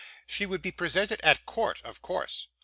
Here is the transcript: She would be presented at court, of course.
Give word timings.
She 0.25 0.47
would 0.47 0.63
be 0.63 0.71
presented 0.71 1.21
at 1.21 1.45
court, 1.45 1.79
of 1.85 2.01
course. 2.01 2.47